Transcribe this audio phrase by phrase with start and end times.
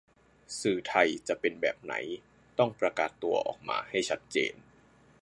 [0.61, 1.93] สื่อไทยจะเป็นแบบไหน
[2.59, 4.53] ต้องประกาศตัวออกมาให้ชัดเจน